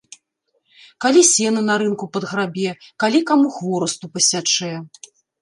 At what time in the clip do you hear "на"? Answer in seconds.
1.67-1.75